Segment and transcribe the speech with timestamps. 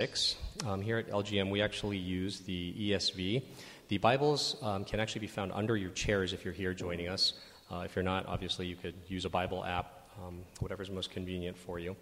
[0.00, 0.36] 6.
[0.64, 3.42] Um, here at LGM, we actually use the ESV.
[3.88, 7.32] The Bibles um, can actually be found under your chairs if you're here joining us.
[7.68, 11.58] Uh, if you're not, obviously, you could use a Bible app, um, whatever's most convenient
[11.58, 11.96] for you.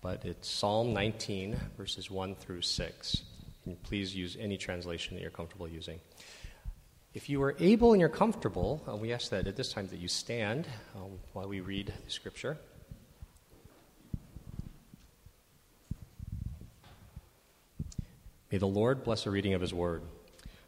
[0.00, 3.22] But it's Psalm 19, verses 1 through 6.
[3.66, 6.00] And please use any translation that you're comfortable using.
[7.12, 9.98] If you are able and you're comfortable, uh, we ask that at this time that
[9.98, 10.66] you stand
[10.96, 12.56] um, while we read the scripture.
[18.54, 20.02] May the Lord bless the reading of his word.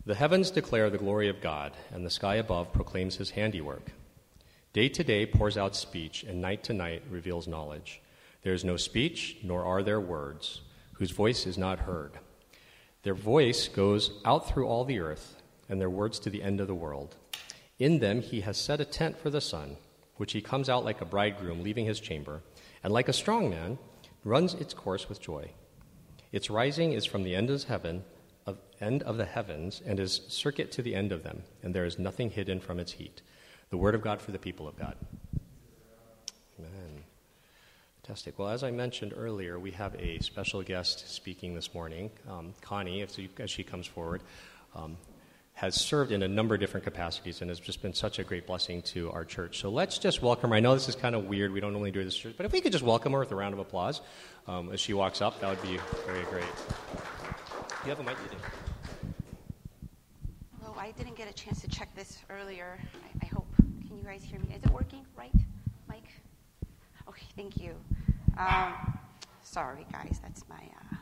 [0.06, 3.92] The heavens declare the glory of God, and the sky above proclaims his handiwork.
[4.72, 8.02] Day to day pours out speech, and night to night reveals knowledge.
[8.42, 10.62] There is no speech, nor are there words,
[10.94, 12.18] whose voice is not heard.
[13.04, 16.66] Their voice goes out through all the earth, and their words to the end of
[16.66, 17.14] the world.
[17.78, 19.76] In them he has set a tent for the sun,
[20.16, 22.42] which he comes out like a bridegroom leaving his chamber,
[22.82, 23.78] and like a strong man
[24.24, 25.52] runs its course with joy.
[26.36, 28.04] Its rising is from the end of heaven,
[28.44, 31.86] of end of the heavens, and is circuit to the end of them, and there
[31.86, 33.22] is nothing hidden from its heat.
[33.70, 34.96] The word of God for the people of God.
[36.58, 37.04] Amen.
[38.02, 38.38] Fantastic.
[38.38, 43.00] Well, as I mentioned earlier, we have a special guest speaking this morning, um, Connie,
[43.00, 44.20] as, as, she comes forward.
[44.74, 44.98] Um,
[45.56, 48.46] has served in a number of different capacities and has just been such a great
[48.46, 49.58] blessing to our church.
[49.58, 50.56] So let's just welcome her.
[50.56, 51.50] I know this is kind of weird.
[51.50, 53.34] We don't normally do this church, but if we could just welcome her with a
[53.34, 54.02] round of applause
[54.46, 56.44] um, as she walks up, that would be very great.
[57.84, 58.44] You have a mic, you do.
[60.60, 62.78] Hello, I didn't get a chance to check this earlier.
[62.94, 63.46] I, I hope.
[63.88, 64.54] Can you guys hear me?
[64.54, 65.32] Is it working right,
[65.88, 66.10] Mike?
[67.08, 67.74] Okay, thank you.
[68.36, 68.98] Um,
[69.42, 70.20] sorry, guys.
[70.22, 70.56] That's my.
[70.56, 70.95] Uh,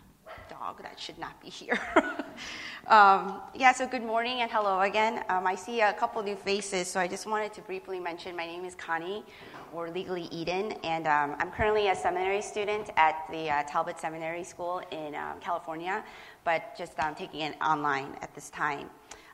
[0.59, 1.79] dog that should not be here.
[2.87, 5.25] um, yeah, so good morning and hello again.
[5.29, 8.47] Um, I see a couple new faces, so I just wanted to briefly mention my
[8.47, 9.25] name is Connie,
[9.73, 14.45] or legally Eden, and um, I'm currently a seminary student at the uh, Talbot Seminary
[14.45, 16.05] School in um, California,
[16.45, 18.89] but just um, taking it online at this time.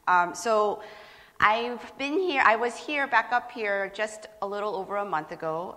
[0.08, 0.82] Um, so
[1.38, 5.32] I've been here, I was here, back up here, just a little over a month
[5.32, 5.76] ago.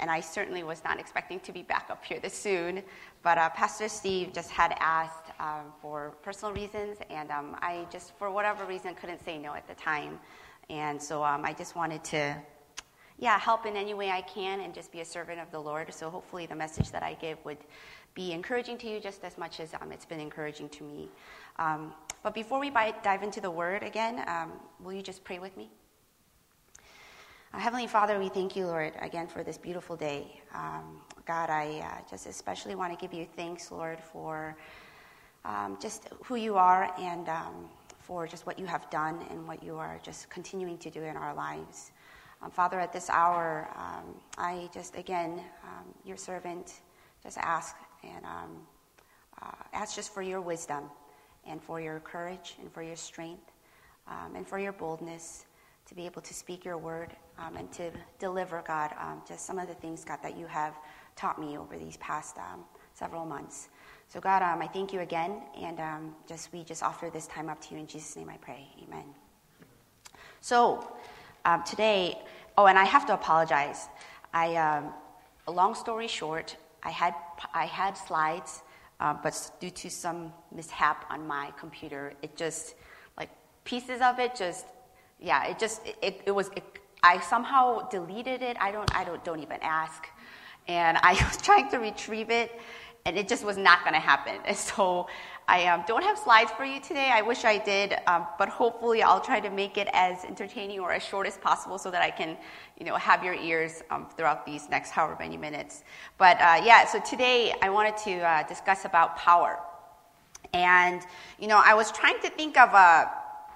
[0.00, 2.82] And I certainly was not expecting to be back up here this soon.
[3.22, 8.16] But uh, Pastor Steve just had asked um, for personal reasons, and um, I just,
[8.16, 10.20] for whatever reason, couldn't say no at the time.
[10.70, 12.36] And so um, I just wanted to,
[13.18, 15.92] yeah, help in any way I can and just be a servant of the Lord.
[15.92, 17.58] So hopefully the message that I give would
[18.14, 21.08] be encouraging to you just as much as um, it's been encouraging to me.
[21.58, 21.92] Um,
[22.22, 25.70] but before we dive into the word again, um, will you just pray with me?
[27.54, 30.42] Heavenly Father, we thank you, Lord, again for this beautiful day.
[30.54, 34.54] Um, God, I uh, just especially want to give you thanks, Lord, for
[35.46, 37.68] um, just who you are and um,
[38.00, 41.16] for just what you have done and what you are just continuing to do in
[41.16, 41.90] our lives.
[42.42, 46.74] Um, Father, at this hour, um, I just, again, um, your servant,
[47.22, 50.84] just ask and uh, ask just for your wisdom
[51.46, 53.50] and for your courage and for your strength
[54.34, 55.46] and for your boldness
[55.88, 59.58] to be able to speak your word um, and to deliver, God, um, just some
[59.58, 60.74] of the things, God, that you have
[61.16, 63.68] taught me over these past um, several months.
[64.08, 67.48] So, God, um, I thank you again, and um, just we just offer this time
[67.48, 68.28] up to you in Jesus' name.
[68.28, 69.04] I pray, Amen.
[70.40, 70.96] So,
[71.44, 72.18] um, today,
[72.56, 73.88] oh, and I have to apologize.
[74.32, 74.82] I,
[75.46, 77.14] long story short, I had
[77.54, 78.62] I had slides,
[79.00, 82.74] uh, but due to some mishap on my computer, it just
[83.16, 83.30] like
[83.64, 84.66] pieces of it just
[85.20, 86.64] yeah, it just it, it was it,
[87.02, 88.56] I somehow deleted it.
[88.60, 90.06] I don't I don't don't even ask,
[90.66, 92.52] and I was trying to retrieve it,
[93.04, 94.36] and it just was not going to happen.
[94.44, 95.08] And so
[95.48, 97.10] I um, don't have slides for you today.
[97.12, 100.92] I wish I did, um, but hopefully I'll try to make it as entertaining or
[100.92, 102.36] as short as possible so that I can,
[102.78, 105.84] you know, have your ears um, throughout these next however many minutes.
[106.18, 109.58] But uh, yeah, so today I wanted to uh, discuss about power,
[110.52, 111.00] and
[111.38, 113.10] you know I was trying to think of a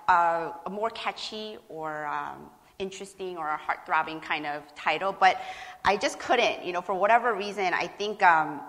[0.09, 5.41] a, a more catchy or um, interesting or a heart-throbbing kind of title, but
[5.85, 6.65] I just couldn't.
[6.65, 8.23] You know, for whatever reason, I think.
[8.23, 8.61] Um,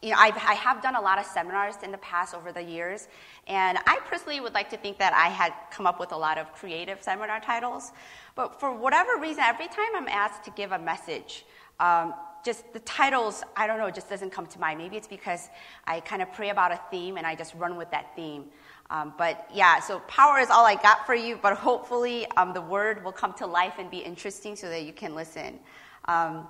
[0.00, 2.60] you know, I've, I have done a lot of seminars in the past over the
[2.60, 3.06] years,
[3.46, 6.38] and I personally would like to think that I had come up with a lot
[6.38, 7.92] of creative seminar titles.
[8.34, 11.44] But for whatever reason, every time I'm asked to give a message,
[11.78, 12.14] um,
[12.44, 14.78] just the titles, I don't know, just doesn't come to mind.
[14.78, 15.48] Maybe it's because
[15.86, 18.46] I kind of pray about a theme and I just run with that theme.
[18.92, 22.60] Um, but yeah, so power is all I got for you, but hopefully um, the
[22.60, 25.58] word will come to life and be interesting so that you can listen.
[26.04, 26.46] Um,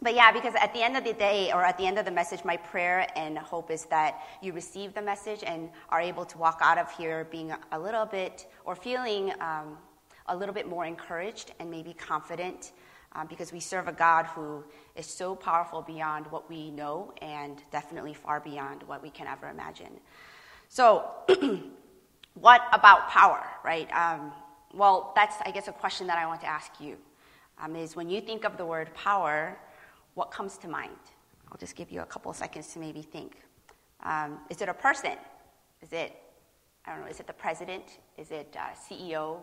[0.00, 2.10] but yeah, because at the end of the day, or at the end of the
[2.12, 6.38] message, my prayer and hope is that you receive the message and are able to
[6.38, 9.76] walk out of here being a little bit, or feeling um,
[10.26, 12.70] a little bit more encouraged and maybe confident
[13.16, 14.62] um, because we serve a God who
[14.94, 19.48] is so powerful beyond what we know and definitely far beyond what we can ever
[19.48, 19.98] imagine.
[20.68, 21.10] So,
[22.34, 23.88] what about power, right?
[23.92, 24.32] Um,
[24.72, 26.96] well, that's, I guess, a question that I want to ask you.
[27.62, 29.58] Um, is when you think of the word power,
[30.14, 30.96] what comes to mind?
[31.50, 33.36] I'll just give you a couple seconds to maybe think.
[34.02, 35.16] Um, is it a person?
[35.82, 36.14] Is it,
[36.86, 37.84] I don't know, is it the president?
[38.16, 39.38] Is it uh, CEO?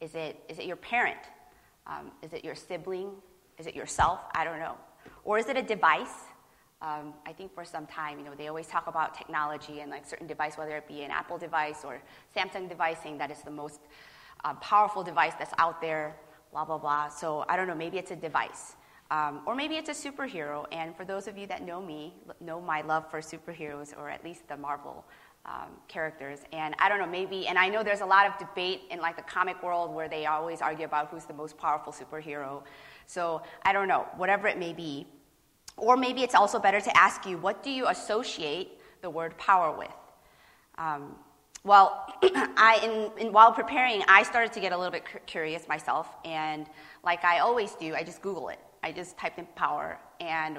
[0.00, 1.18] Is it, is it your parent?
[1.86, 3.10] Um, is it your sibling?
[3.58, 4.20] Is it yourself?
[4.34, 4.76] I don't know.
[5.24, 6.14] Or is it a device?
[6.82, 10.04] Um, I think for some time, you know, they always talk about technology and like
[10.04, 12.02] certain device, whether it be an Apple device or
[12.36, 13.80] Samsung device, saying that it's the most
[14.44, 16.16] uh, powerful device that's out there,
[16.50, 17.08] blah, blah, blah.
[17.08, 18.74] So I don't know, maybe it's a device.
[19.12, 20.66] Um, or maybe it's a superhero.
[20.72, 24.24] And for those of you that know me, know my love for superheroes, or at
[24.24, 25.04] least the Marvel
[25.44, 26.40] um, characters.
[26.52, 29.16] And I don't know, maybe, and I know there's a lot of debate in like
[29.16, 32.62] the comic world where they always argue about who's the most powerful superhero.
[33.06, 35.06] So I don't know, whatever it may be.
[35.76, 39.76] Or maybe it's also better to ask you, what do you associate the word power
[39.76, 39.94] with?
[40.78, 41.16] Um,
[41.64, 42.80] well, I,
[43.16, 46.66] in, in, while preparing, I started to get a little bit curious myself, and
[47.04, 48.58] like I always do, I just Google it.
[48.82, 50.58] I just typed in power, and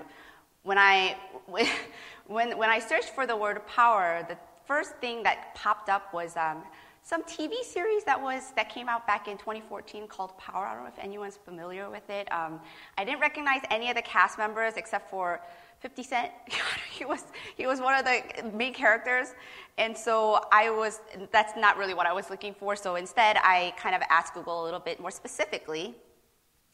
[0.63, 1.18] when I,
[2.27, 6.38] when, when I searched for the word power, the first thing that popped up was
[6.38, 6.63] um,
[7.04, 10.66] some TV series that was that came out back in 2014 called Power.
[10.66, 12.32] I don't know if anyone's familiar with it.
[12.32, 12.62] Um,
[12.98, 15.42] I didn't recognize any of the cast members except for
[15.82, 16.32] 50 Cent.
[16.92, 17.26] he was
[17.58, 18.22] he was one of the
[18.56, 19.34] main characters,
[19.78, 21.02] and so I was.
[21.32, 22.76] That's not really what I was looking for.
[22.76, 25.96] So instead, I kind of asked Google a little bit more specifically.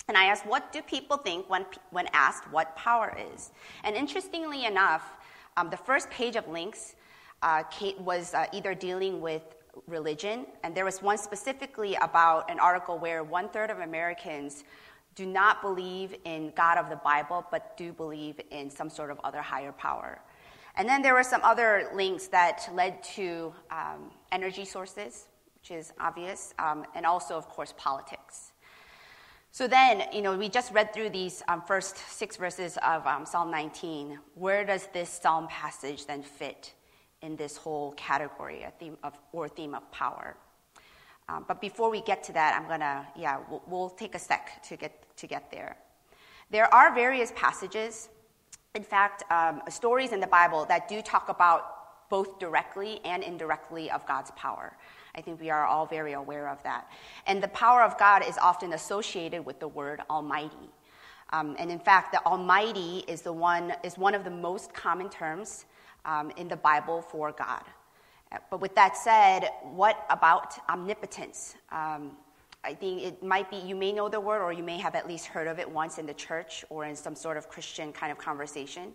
[0.08, 3.52] And I asked, what do people think when, when asked what power is?
[3.84, 5.04] And interestingly enough,
[5.56, 6.96] um, the first page of links
[7.44, 9.44] uh, Kate was uh, either dealing with
[9.88, 14.64] religion, and there was one specifically about an article where one third of Americans
[15.16, 19.20] do not believe in God of the Bible, but do believe in some sort of
[19.24, 20.22] other higher power.
[20.76, 25.92] And then there were some other links that led to um, energy sources, which is
[26.00, 28.54] obvious, um, and also, of course, politics.
[29.52, 33.26] So then, you know, we just read through these um, first six verses of um,
[33.26, 34.20] Psalm 19.
[34.36, 36.74] Where does this psalm passage then fit
[37.22, 40.36] in this whole category, theme of, or theme of power.
[41.28, 44.64] Um, but before we get to that, I'm gonna, yeah, we'll, we'll, take a sec
[44.64, 45.78] to get, to get there.
[46.50, 48.10] There are various passages,
[48.74, 53.92] in fact, um, stories in the Bible that do talk about both directly and indirectly
[53.92, 54.76] of God's power.
[55.16, 56.90] I think we are all very aware of that.
[57.28, 60.72] And the power of God is often associated with the word Almighty.
[61.32, 65.10] Um, and in fact, the Almighty is the one is one of the most common
[65.10, 65.66] terms
[66.10, 67.64] um, in the Bible for God.
[68.50, 71.56] But with that said, what about omnipotence?
[71.72, 72.12] Um,
[72.64, 75.08] I think it might be, you may know the word or you may have at
[75.08, 78.12] least heard of it once in the church or in some sort of Christian kind
[78.12, 78.92] of conversation.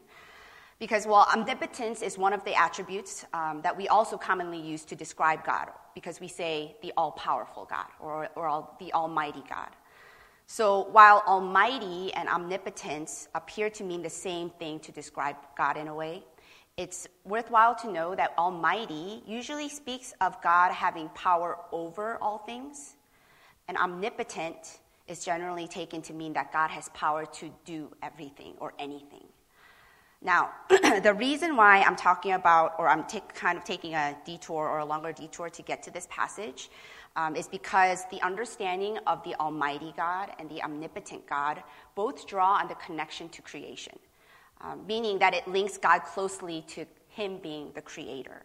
[0.80, 4.96] Because, while omnipotence is one of the attributes um, that we also commonly use to
[4.96, 9.68] describe God, because we say the all powerful God or, or all, the Almighty God.
[10.46, 15.86] So, while Almighty and omnipotence appear to mean the same thing to describe God in
[15.86, 16.24] a way,
[16.76, 22.96] it's worthwhile to know that Almighty usually speaks of God having power over all things,
[23.68, 28.74] and omnipotent is generally taken to mean that God has power to do everything or
[28.78, 29.24] anything.
[30.20, 33.04] Now, the reason why I'm talking about, or I'm
[33.34, 36.70] kind of taking a detour or a longer detour to get to this passage,
[37.14, 41.62] um, is because the understanding of the Almighty God and the omnipotent God
[41.94, 43.96] both draw on the connection to creation
[44.60, 48.42] um, meaning that it links God closely to Him being the creator.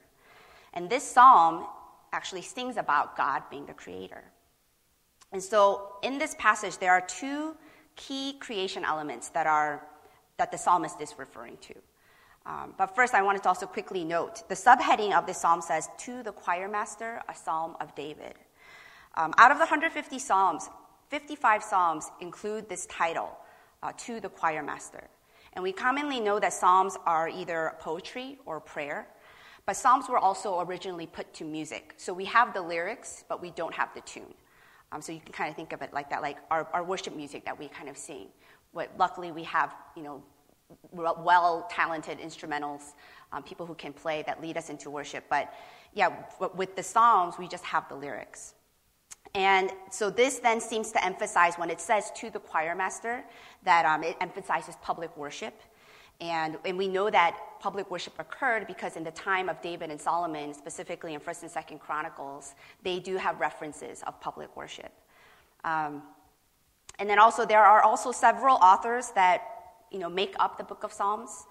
[0.74, 1.66] And this psalm
[2.12, 4.24] actually sings about God being the creator.
[5.32, 7.56] And so in this passage, there are two
[7.96, 9.86] key creation elements that, are,
[10.38, 11.76] that the psalmist is referring to.
[12.46, 15.90] Um, but first, I wanted to also quickly note the subheading of this psalm says,
[16.00, 18.34] To the choir master, a psalm of David.
[19.16, 20.70] Um, out of the 150 psalms,
[21.10, 23.38] 55 psalms include this title,
[23.84, 25.10] uh, To the choir master.
[25.54, 29.08] And we commonly know that Psalms are either poetry or prayer,
[29.66, 31.94] but Psalms were also originally put to music.
[31.98, 34.34] So we have the lyrics, but we don't have the tune.
[34.92, 37.16] Um, so you can kind of think of it like that, like our, our worship
[37.16, 38.28] music that we kind of sing.
[38.74, 40.24] But luckily, we have, you know,
[40.92, 42.94] well talented instrumentals,
[43.32, 45.24] um, people who can play that lead us into worship.
[45.30, 45.54] But
[45.94, 46.10] yeah,
[46.56, 48.54] with the Psalms, we just have the lyrics.
[49.36, 53.24] And so this then seems to emphasize when it says to the choir master
[53.64, 55.62] that um, it emphasizes public worship.
[56.22, 60.02] And, and we know that public worship occurred because in the time of David and
[60.02, 64.92] Solomon, specifically in 1st and 2nd Chronicles, they do have references of public worship.
[65.64, 66.04] Um,
[67.00, 69.42] And then also, there are also several authors that
[69.92, 71.48] you know, make up the book of Psalms.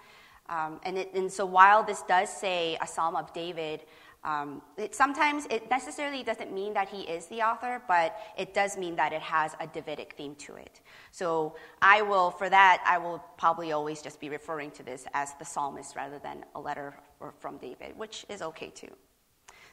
[0.47, 3.81] Um, and, it, and so while this does say a Psalm of David,
[4.23, 8.77] um, it, sometimes it necessarily doesn't mean that he is the author, but it does
[8.77, 10.81] mean that it has a Davidic theme to it.
[11.11, 15.33] So I will, for that, I will probably always just be referring to this as
[15.35, 16.95] the psalmist rather than a letter
[17.39, 18.91] from David, which is okay too.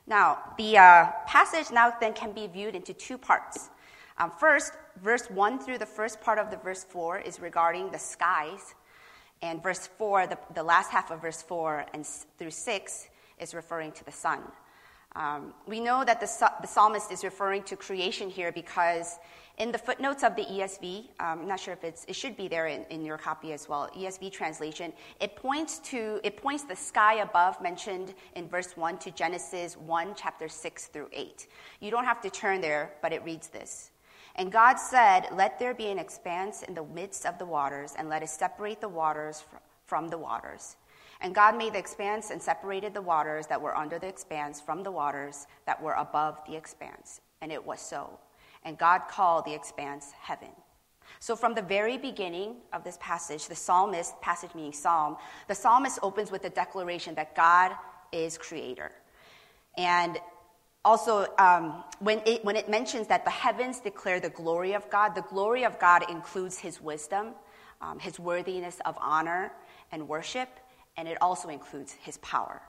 [0.07, 3.71] Now, the uh, passage now then can be viewed into two parts.
[4.19, 7.99] Um, first, verse 1 through the first part of the verse 4 is regarding the
[7.99, 8.76] skies.
[9.43, 12.07] And verse 4, the, the last half of verse 4 and
[12.38, 14.40] through 6 is referring to the sun.
[15.16, 19.19] Um, we know that the, the, psalmist is referring to creation here because
[19.57, 22.66] in the footnotes of the ESV, um, I'm not sure if it should be there
[22.66, 27.21] in, in your copy as well, ESV translation, it points to, it points the sky
[27.21, 31.47] above mentioned in verse 1 to Genesis 1, chapter 6 through 8.
[31.81, 33.93] You don't have to turn there, but it reads this.
[34.35, 38.11] And God said, Let there be an expanse in the midst of the waters, and
[38.11, 39.45] let it separate the waters
[39.87, 40.76] from the waters.
[41.20, 44.82] And God made the expanse and separated the waters that were under the expanse from
[44.82, 47.20] the waters that were above the expanse.
[47.40, 48.18] And it was so.
[48.64, 50.50] And God called the expanse heaven.
[51.20, 55.16] So, from the very beginning of this passage, the psalmist, passage meaning psalm,
[55.49, 57.73] the psalmist opens with the declaration that God
[58.12, 58.92] is creator.
[59.76, 60.18] And
[60.85, 65.14] also, um, when, it, when it mentions that the heavens declare the glory of God,
[65.14, 67.35] the glory of God includes his wisdom,
[67.80, 69.52] um, his worthiness of honor
[69.90, 70.49] and worship,
[70.97, 72.62] and it also includes his power.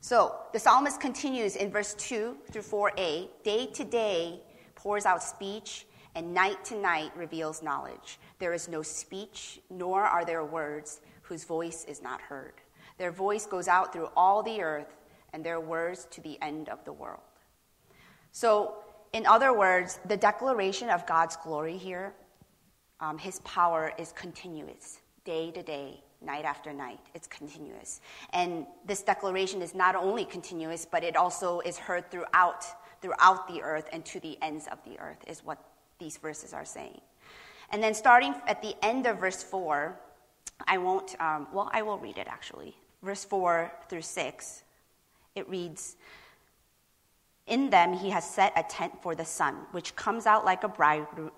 [0.00, 4.40] So the psalmist continues in verse 2 through 4a day to day
[4.74, 8.18] pours out speech, and night to night reveals knowledge.
[8.38, 12.54] There is no speech, nor are there words whose voice is not heard.
[12.98, 14.94] Their voice goes out through all the earth,
[15.32, 17.20] and their words to the end of the world.
[18.32, 18.76] So,
[19.12, 22.14] in other words, the declaration of God's glory here,
[23.00, 27.00] um, his power is continuous, day to day, night after night.
[27.14, 28.00] It's continuous.
[28.32, 32.64] And this declaration is not only continuous, but it also is heard throughout,
[33.00, 35.58] throughout the earth and to the ends of the earth, is what
[35.98, 37.00] these verses are saying.
[37.70, 39.98] And then starting at the end of verse 4,
[40.66, 42.76] I won't, um, well, I will read it actually.
[43.02, 44.62] Verse 4 through 6,
[45.34, 45.96] it reads,
[47.46, 50.68] in them he has set a tent for the sun, which comes out like a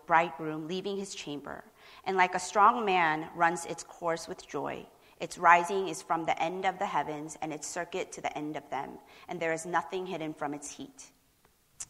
[0.06, 1.64] bridegroom leaving his chamber
[2.04, 4.86] and like a strong man runs its course with joy.
[5.20, 8.56] Its rising is from the end of the heavens, and its circuit to the end
[8.56, 8.90] of them,
[9.28, 11.10] and there is nothing hidden from its heat.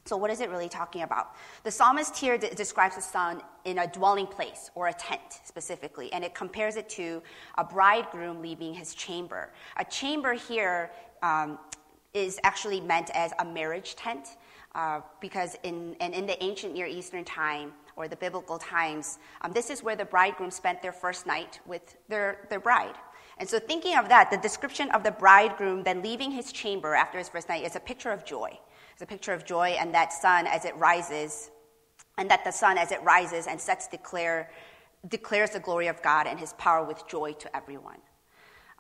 [0.05, 1.35] So, what is it really talking about?
[1.65, 6.25] The psalmist here describes the sun in a dwelling place or a tent specifically, and
[6.25, 7.23] it compares it to
[7.59, 9.51] a bridegroom leaving his chamber.
[9.77, 10.91] A chamber here
[11.23, 11.59] um,
[12.15, 14.37] is actually meant as a marriage tent,
[14.79, 19.53] uh, because in, and in the ancient Near Eastern time, or the biblical times, um,
[19.53, 22.95] this is where the bridegroom spent their first night with their, their bride.
[23.39, 27.19] And so, thinking of that, the description of the bridegroom then leaving his chamber after
[27.19, 28.57] his first night is a picture of joy.
[28.93, 31.51] It's a picture of joy, and that sun as it rises,
[32.17, 34.49] and that the sun as it rises and sets declare,
[35.09, 37.99] declares the glory of God and his power with joy to everyone.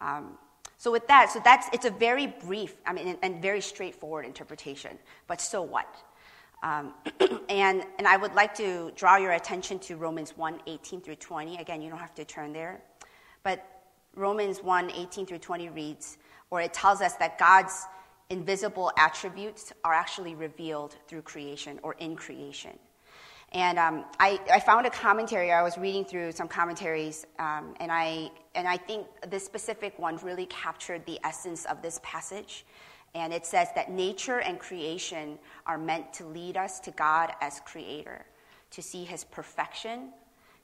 [0.00, 0.38] Um,
[0.78, 4.24] so with that, so that's it's a very brief, I mean, and, and very straightforward
[4.24, 4.96] interpretation.
[5.26, 5.92] But so what?
[6.62, 6.94] Um,
[7.48, 11.58] and, and I would like to draw your attention to Romans 1 18 through 20.
[11.58, 12.80] Again, you don't have to turn there.
[13.42, 13.64] But
[14.14, 16.18] Romans 1 18 through 20 reads,
[16.50, 17.86] or it tells us that God's
[18.30, 22.78] invisible attributes are actually revealed through creation or in creation.
[23.52, 27.90] And um, I, I, found a commentary, I was reading through some commentaries, um, and,
[27.90, 32.66] I, and I think this specific one really captured the essence of this passage.
[33.14, 37.60] And it says that nature and creation are meant to lead us to God as
[37.60, 38.26] creator,
[38.72, 40.10] to see his perfection,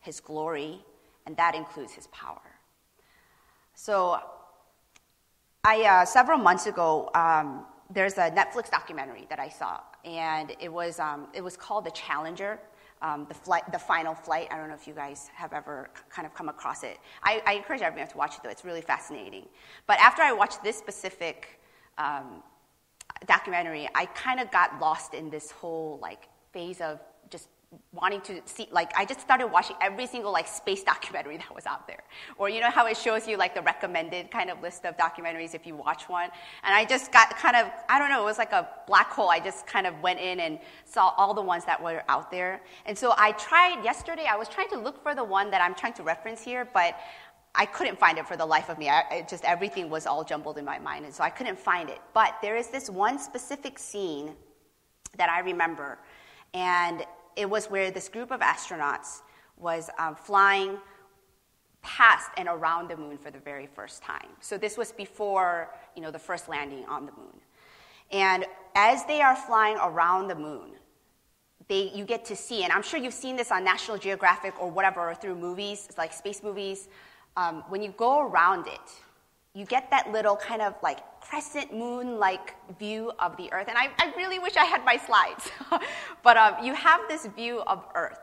[0.01, 0.85] his glory,
[1.25, 2.43] and that includes his power.
[3.75, 4.21] So,
[5.65, 10.71] I, uh, several months ago, um, there's a Netflix documentary that I saw, and it
[10.71, 12.61] was, um, it was called The Challenger.
[13.03, 14.49] Um, the, flight, the final flight.
[14.51, 16.97] I don't know if you guys have ever kind of come across it.
[17.23, 18.49] I, I encourage everyone to watch it, though.
[18.49, 19.47] It's really fascinating.
[19.87, 21.61] But after I watched this specific
[21.99, 22.43] um,
[23.27, 27.01] documentary, I kind of got lost in this whole like phase of
[27.93, 31.67] wanting to see like i just started watching every single like space documentary that was
[31.67, 32.03] out there
[32.39, 35.55] or you know how it shows you like the recommended kind of list of documentaries
[35.55, 36.29] if you watch one
[36.65, 39.31] and i just got kind of i don't know it was like a black hole
[39.31, 42.61] i just kind of went in and saw all the ones that were out there
[42.87, 45.75] and so i tried yesterday i was trying to look for the one that i'm
[45.75, 46.99] trying to reference here but
[47.55, 48.89] I couldn't find it for the life of me.
[48.89, 52.01] I, just everything was all jumbled in my mind, and so I couldn't find it.
[52.13, 54.33] But there is this one specific scene
[55.17, 55.99] that I remember,
[56.53, 57.05] and
[57.37, 59.23] it was where this group of astronauts
[59.57, 60.79] was um, flying
[61.83, 64.29] past and around the moon for the very first time.
[64.41, 67.41] So this was before you know, the first landing on the moon.
[68.11, 70.73] And as they are flying around the moon,
[71.69, 74.71] they, you get to see, and I'm sure you've seen this on National Geographic or
[74.71, 76.89] whatever, or through movies, like space movies.
[77.37, 78.81] Um, when you go around it,
[79.55, 83.69] you get that little kind of like crescent moon like view of the Earth.
[83.69, 85.51] And I, I really wish I had my slides.
[86.23, 88.19] but um, you have this view of Earth.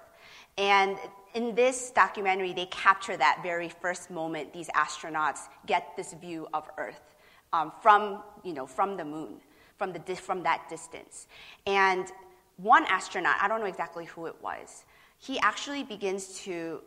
[0.58, 0.98] And
[1.34, 6.70] in this documentary, they capture that very first moment these astronauts get this view of
[6.78, 7.16] Earth
[7.54, 9.36] um, from, you know, from the moon,
[9.78, 11.28] from, the, from that distance.
[11.66, 12.12] And
[12.58, 14.84] one astronaut, I don't know exactly who it was,
[15.18, 16.82] he actually begins to,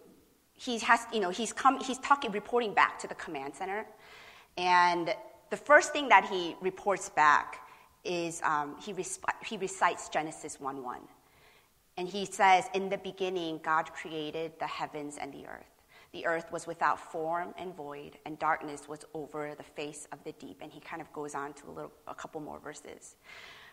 [0.54, 3.86] he has, you know, he's, come, he's talking, reporting back to the command center.
[4.56, 5.14] And
[5.50, 7.61] the first thing that he reports back
[8.04, 8.94] is um, he,
[9.44, 11.00] he recites Genesis 1 1.
[11.96, 15.70] And he says, In the beginning, God created the heavens and the earth.
[16.12, 20.32] The earth was without form and void, and darkness was over the face of the
[20.32, 20.58] deep.
[20.61, 23.16] And he kind of goes on to a, little, a couple more verses.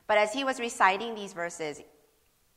[0.07, 1.81] But as he was reciting these verses,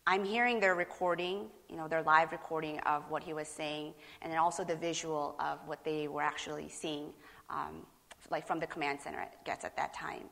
[0.07, 4.31] I'm hearing their recording, you know, their live recording of what he was saying, and
[4.31, 7.11] then also the visual of what they were actually seeing,
[7.49, 7.87] um,
[8.31, 10.25] like from the command center it gets at that time.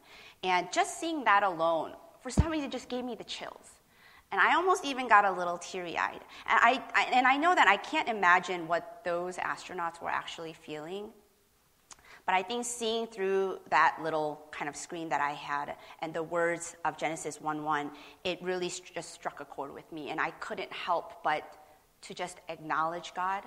[0.42, 3.80] And just seeing that alone, for some reason, just gave me the chills.
[4.30, 6.20] And I almost even got a little teary eyed.
[6.46, 10.54] And I, I, and I know that I can't imagine what those astronauts were actually
[10.54, 11.11] feeling.
[12.25, 16.22] But I think seeing through that little kind of screen that I had and the
[16.22, 17.90] words of Genesis 1 1,
[18.25, 20.11] it really st- just struck a chord with me.
[20.11, 21.42] And I couldn't help but
[22.02, 23.42] to just acknowledge God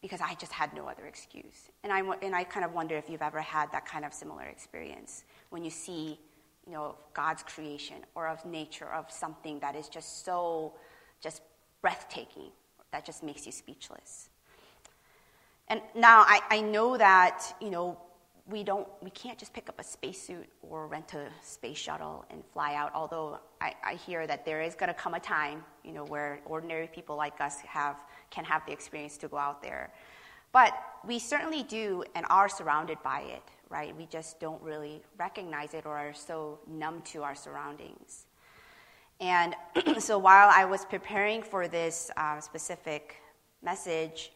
[0.00, 1.70] because I just had no other excuse.
[1.82, 4.44] And I, and I kind of wonder if you've ever had that kind of similar
[4.44, 6.18] experience when you see
[6.68, 10.74] you know, God's creation or of nature, of something that is just so
[11.20, 11.40] just
[11.80, 12.50] breathtaking,
[12.92, 14.28] that just makes you speechless.
[15.68, 17.98] And now I, I know that, you know,
[18.48, 22.42] we don't we can't just pick up a spacesuit or rent a space shuttle and
[22.52, 26.04] fly out, although I, I hear that there is gonna come a time, you know,
[26.04, 27.96] where ordinary people like us have
[28.30, 29.92] can have the experience to go out there.
[30.50, 30.72] But
[31.06, 33.96] we certainly do and are surrounded by it right?
[33.96, 38.26] We just don't really recognize it or are so numb to our surroundings.
[39.20, 39.54] And
[39.98, 43.16] so while I was preparing for this uh, specific
[43.62, 44.32] message,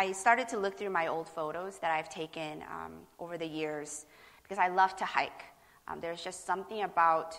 [0.00, 4.06] I started to look through my old photos that I've taken um, over the years
[4.42, 5.42] because I love to hike.
[5.88, 7.36] Um, there's just something about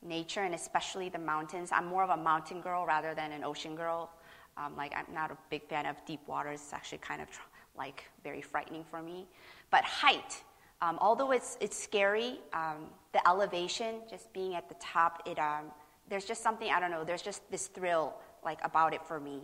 [0.00, 1.68] nature and especially the mountains.
[1.70, 4.08] I'm more of a mountain girl rather than an ocean girl.
[4.56, 6.60] Um, like, I'm not a big fan of deep waters.
[6.62, 7.28] It's actually kind of
[7.76, 9.26] like very frightening for me.
[9.70, 10.42] But height
[10.80, 15.64] um, although it's, it's scary, um, the elevation, just being at the top, it, um,
[16.08, 19.42] there's just something, I don't know, there's just this thrill like about it for me.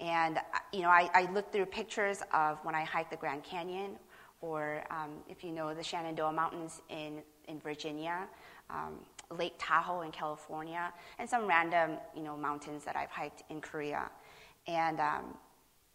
[0.00, 0.40] And, uh,
[0.72, 3.98] you know, I, I looked through pictures of when I hiked the Grand Canyon,
[4.40, 8.26] or um, if you know the Shenandoah Mountains in, in Virginia,
[8.70, 8.94] um,
[9.30, 14.10] Lake Tahoe in California, and some random, you know, mountains that I've hiked in Korea.
[14.66, 15.34] And um,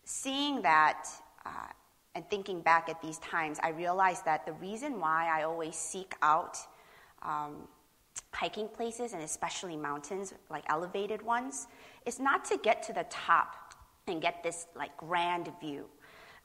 [0.03, 1.07] seeing that,
[1.45, 1.49] uh,
[2.13, 6.15] and thinking back at these times, I realized that the reason why I always seek
[6.21, 6.57] out
[7.23, 7.67] um,
[8.31, 11.67] hiking places, and especially mountains, like elevated ones,
[12.05, 13.64] is not to get to the top
[14.07, 15.85] and get this like grand view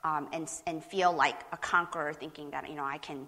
[0.05, 3.27] um, and, and feel like a conqueror, thinking that you know I can,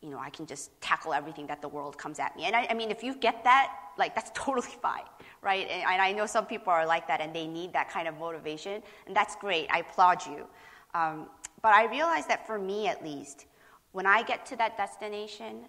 [0.00, 2.44] you know, I can just tackle everything that the world comes at me.
[2.44, 5.02] And I, I mean, if you get that, like that's totally fine,
[5.42, 5.66] right?
[5.70, 8.18] And, and, I know some people are like that, and they need that kind of
[8.18, 9.68] motivation, and that's great.
[9.70, 10.46] I applaud you.
[10.94, 11.26] Um,
[11.62, 13.46] but I realize that for me, at least,
[13.92, 15.60] when I get to that destination,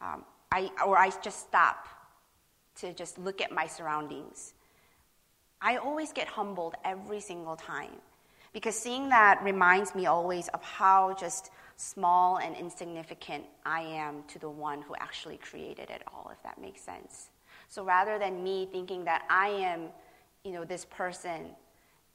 [0.00, 1.86] um, I, or I just stop
[2.76, 4.54] to just look at my surroundings,
[5.60, 7.92] I always get humbled every single time.
[8.52, 14.38] Because seeing that reminds me always of how just small and insignificant I am to
[14.38, 17.30] the one who actually created it all, if that makes sense.
[17.68, 19.88] So rather than me thinking that I am,
[20.44, 21.46] you know, this person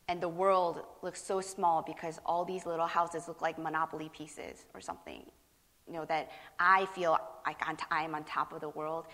[0.08, 4.66] and the world looks so small because all these little houses look like monopoly pieces
[4.74, 5.24] or something
[5.88, 7.58] you know that i feel like
[7.92, 9.06] i'm on top of the world.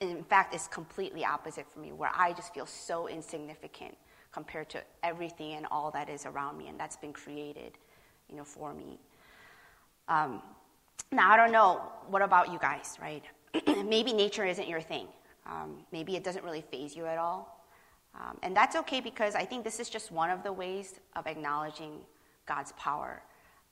[0.00, 3.96] In fact it's completely opposite for me where i just feel so insignificant
[4.32, 7.72] compared to everything and all that is around me and that's been created
[8.28, 8.98] you know for me.
[10.08, 10.42] Um,
[11.12, 13.24] now i don't know what about you guys right?
[13.86, 15.08] Maybe nature isn't your thing.
[15.46, 17.64] Um, maybe it doesn't really phase you at all.
[18.14, 21.26] Um, and that's okay because I think this is just one of the ways of
[21.26, 22.00] acknowledging
[22.46, 23.22] God's power.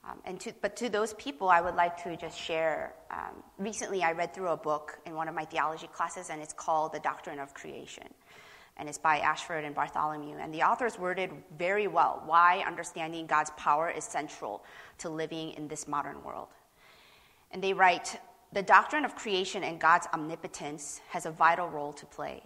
[0.07, 2.95] Um, and to, but to those people, I would like to just share.
[3.11, 6.53] Um, recently, I read through a book in one of my theology classes, and it's
[6.53, 8.09] called The Doctrine of Creation.
[8.77, 10.37] and it's by Ashford and Bartholomew.
[10.39, 14.65] And the authors worded very well why understanding God's power is central
[14.99, 16.49] to living in this modern world.
[17.53, 18.21] And they write
[18.53, 22.43] The doctrine of creation and God's omnipotence has a vital role to play.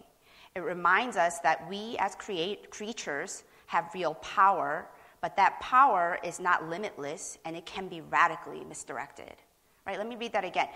[0.54, 4.88] It reminds us that we as create, creatures have real power,
[5.20, 9.35] but that power is not limitless and it can be radically misdirected.
[9.87, 9.98] Right?
[9.98, 10.68] Let me read that again.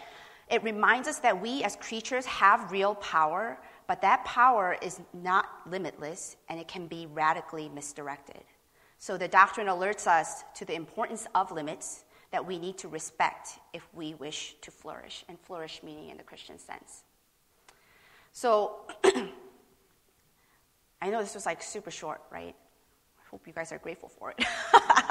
[0.51, 5.47] It reminds us that we as creatures have real power, but that power is not
[5.71, 8.43] limitless and it can be radically misdirected.
[8.99, 13.51] So the doctrine alerts us to the importance of limits that we need to respect
[13.73, 17.03] if we wish to flourish, and flourish meaning in the Christian sense.
[18.33, 18.87] So
[21.03, 22.55] I know this was like super short, right?
[23.33, 24.45] Hope you guys are grateful for it.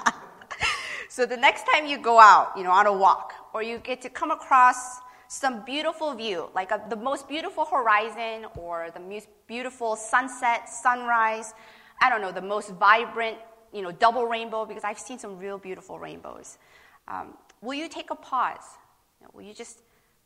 [1.09, 3.99] so the next time you go out, you know, on a walk, or you get
[4.03, 9.27] to come across some beautiful view, like a, the most beautiful horizon or the most
[9.47, 11.55] beautiful sunset, sunrise,
[11.99, 13.37] I don't know, the most vibrant,
[13.73, 16.59] you know, double rainbow, because I've seen some real beautiful rainbows.
[17.07, 18.77] Um, will you take a pause?
[19.19, 19.79] You know, will you just,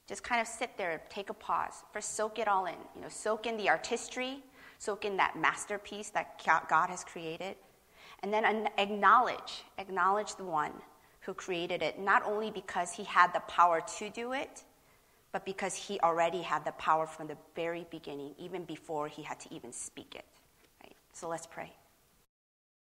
[0.05, 3.09] just kind of sit there, take a pause, first soak it all in, you know,
[3.09, 4.43] soak in the artistry,
[4.79, 7.55] soak in that masterpiece that God has created,
[8.25, 10.71] and then acknowledge, acknowledge the one
[11.19, 14.63] who created it, not only because he had the power to do it,
[15.31, 19.39] but because he already had the power from the very beginning, even before he had
[19.41, 20.25] to even speak it.
[20.83, 20.95] Right?
[21.13, 21.71] So let's pray.